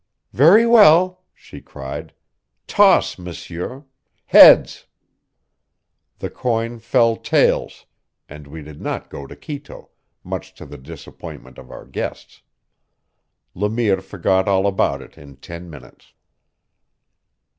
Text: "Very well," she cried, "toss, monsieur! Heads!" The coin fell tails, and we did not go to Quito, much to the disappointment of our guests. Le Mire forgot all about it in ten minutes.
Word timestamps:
"Very 0.33 0.65
well," 0.65 1.21
she 1.31 1.61
cried, 1.61 2.11
"toss, 2.65 3.19
monsieur! 3.19 3.85
Heads!" 4.25 4.87
The 6.17 6.31
coin 6.31 6.79
fell 6.79 7.15
tails, 7.15 7.85
and 8.27 8.47
we 8.47 8.63
did 8.63 8.81
not 8.81 9.11
go 9.11 9.27
to 9.27 9.35
Quito, 9.35 9.91
much 10.23 10.55
to 10.55 10.65
the 10.65 10.79
disappointment 10.79 11.59
of 11.59 11.69
our 11.69 11.85
guests. 11.85 12.41
Le 13.53 13.69
Mire 13.69 14.01
forgot 14.01 14.47
all 14.47 14.65
about 14.65 15.03
it 15.03 15.19
in 15.19 15.35
ten 15.37 15.69
minutes. 15.69 16.13